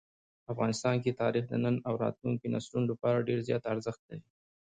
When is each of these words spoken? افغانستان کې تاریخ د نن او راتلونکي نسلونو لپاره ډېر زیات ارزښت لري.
افغانستان 0.53 0.95
کې 1.03 1.17
تاریخ 1.21 1.43
د 1.49 1.53
نن 1.63 1.75
او 1.87 1.93
راتلونکي 2.03 2.47
نسلونو 2.55 2.85
لپاره 2.91 3.25
ډېر 3.27 3.39
زیات 3.47 3.63
ارزښت 3.73 4.01
لري. 4.09 4.27